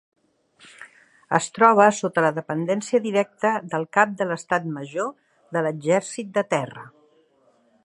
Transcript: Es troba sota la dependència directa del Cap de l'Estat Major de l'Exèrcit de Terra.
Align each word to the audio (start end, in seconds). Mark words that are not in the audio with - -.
Es 1.37 1.49
troba 1.57 1.85
sota 1.97 2.23
la 2.25 2.31
dependència 2.37 3.01
directa 3.05 3.53
del 3.75 3.87
Cap 3.99 4.17
de 4.23 4.29
l'Estat 4.31 4.67
Major 4.79 5.15
de 5.59 5.65
l'Exèrcit 5.67 6.33
de 6.39 6.49
Terra. 6.57 6.91